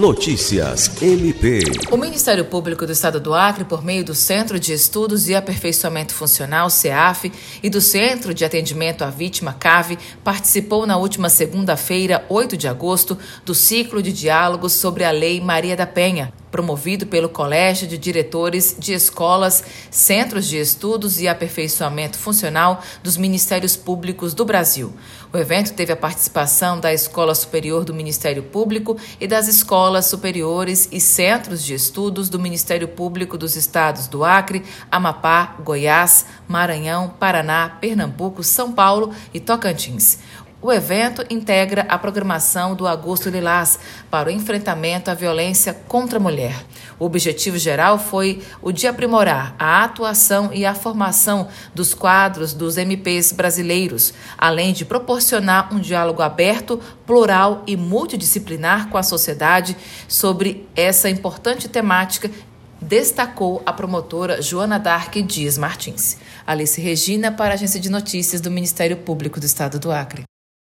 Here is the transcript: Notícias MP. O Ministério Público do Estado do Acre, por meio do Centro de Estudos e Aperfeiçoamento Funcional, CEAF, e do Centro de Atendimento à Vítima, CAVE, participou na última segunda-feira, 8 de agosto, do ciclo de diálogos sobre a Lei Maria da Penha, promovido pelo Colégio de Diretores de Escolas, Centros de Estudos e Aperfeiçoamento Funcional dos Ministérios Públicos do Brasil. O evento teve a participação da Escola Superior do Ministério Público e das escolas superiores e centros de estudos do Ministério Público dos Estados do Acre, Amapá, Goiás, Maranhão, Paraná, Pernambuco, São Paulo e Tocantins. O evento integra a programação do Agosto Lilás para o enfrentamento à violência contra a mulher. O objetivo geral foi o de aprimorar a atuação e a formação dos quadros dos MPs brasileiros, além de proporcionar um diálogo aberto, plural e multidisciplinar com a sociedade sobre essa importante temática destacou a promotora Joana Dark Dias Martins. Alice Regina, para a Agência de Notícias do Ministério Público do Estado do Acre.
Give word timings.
Notícias 0.00 0.90
MP. 1.02 1.60
O 1.90 1.96
Ministério 1.98 2.46
Público 2.46 2.86
do 2.86 2.92
Estado 2.92 3.20
do 3.20 3.34
Acre, 3.34 3.66
por 3.66 3.84
meio 3.84 4.02
do 4.02 4.14
Centro 4.14 4.58
de 4.58 4.72
Estudos 4.72 5.28
e 5.28 5.34
Aperfeiçoamento 5.34 6.14
Funcional, 6.14 6.70
CEAF, 6.70 7.30
e 7.62 7.68
do 7.68 7.82
Centro 7.82 8.32
de 8.32 8.42
Atendimento 8.42 9.04
à 9.04 9.10
Vítima, 9.10 9.52
CAVE, 9.52 9.98
participou 10.24 10.86
na 10.86 10.96
última 10.96 11.28
segunda-feira, 11.28 12.24
8 12.30 12.56
de 12.56 12.66
agosto, 12.66 13.18
do 13.44 13.54
ciclo 13.54 14.02
de 14.02 14.10
diálogos 14.10 14.72
sobre 14.72 15.04
a 15.04 15.10
Lei 15.10 15.38
Maria 15.38 15.76
da 15.76 15.86
Penha, 15.86 16.32
promovido 16.50 17.06
pelo 17.06 17.28
Colégio 17.28 17.86
de 17.86 17.96
Diretores 17.96 18.76
de 18.78 18.92
Escolas, 18.92 19.62
Centros 19.90 20.46
de 20.46 20.58
Estudos 20.58 21.20
e 21.20 21.28
Aperfeiçoamento 21.28 22.18
Funcional 22.18 22.82
dos 23.02 23.16
Ministérios 23.16 23.76
Públicos 23.76 24.34
do 24.34 24.44
Brasil. 24.44 24.92
O 25.32 25.38
evento 25.38 25.72
teve 25.74 25.92
a 25.92 25.96
participação 25.96 26.80
da 26.80 26.92
Escola 26.92 27.34
Superior 27.36 27.84
do 27.84 27.94
Ministério 27.94 28.42
Público 28.42 28.96
e 29.20 29.28
das 29.28 29.46
escolas 29.46 30.06
superiores 30.06 30.88
e 30.90 31.00
centros 31.00 31.64
de 31.64 31.72
estudos 31.72 32.28
do 32.28 32.38
Ministério 32.38 32.88
Público 32.88 33.38
dos 33.38 33.54
Estados 33.54 34.08
do 34.08 34.24
Acre, 34.24 34.64
Amapá, 34.90 35.56
Goiás, 35.62 36.26
Maranhão, 36.48 37.14
Paraná, 37.20 37.76
Pernambuco, 37.80 38.42
São 38.42 38.72
Paulo 38.72 39.14
e 39.32 39.38
Tocantins. 39.38 40.18
O 40.62 40.70
evento 40.70 41.24
integra 41.30 41.86
a 41.88 41.96
programação 41.96 42.74
do 42.74 42.86
Agosto 42.86 43.30
Lilás 43.30 43.78
para 44.10 44.28
o 44.28 44.32
enfrentamento 44.32 45.10
à 45.10 45.14
violência 45.14 45.72
contra 45.88 46.18
a 46.18 46.22
mulher. 46.22 46.54
O 46.98 47.06
objetivo 47.06 47.56
geral 47.56 47.98
foi 47.98 48.42
o 48.60 48.70
de 48.70 48.86
aprimorar 48.86 49.54
a 49.58 49.82
atuação 49.82 50.50
e 50.52 50.66
a 50.66 50.74
formação 50.74 51.48
dos 51.74 51.94
quadros 51.94 52.52
dos 52.52 52.76
MPs 52.76 53.32
brasileiros, 53.32 54.12
além 54.36 54.74
de 54.74 54.84
proporcionar 54.84 55.74
um 55.74 55.80
diálogo 55.80 56.20
aberto, 56.20 56.78
plural 57.06 57.62
e 57.66 57.74
multidisciplinar 57.74 58.90
com 58.90 58.98
a 58.98 59.02
sociedade 59.02 59.74
sobre 60.06 60.68
essa 60.76 61.08
importante 61.08 61.70
temática 61.70 62.30
destacou 62.82 63.62
a 63.64 63.72
promotora 63.72 64.40
Joana 64.40 64.78
Dark 64.78 65.14
Dias 65.16 65.58
Martins. 65.58 66.18
Alice 66.46 66.80
Regina, 66.80 67.30
para 67.30 67.50
a 67.50 67.54
Agência 67.54 67.80
de 67.80 67.90
Notícias 67.90 68.40
do 68.40 68.50
Ministério 68.50 68.96
Público 68.96 69.38
do 69.38 69.46
Estado 69.46 69.78
do 69.78 69.92
Acre. 69.92 70.29